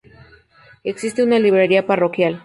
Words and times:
Existe 0.83 1.21
una 1.21 1.37
librería 1.37 1.85
parroquial. 1.85 2.39